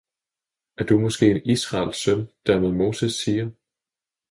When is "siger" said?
3.15-3.51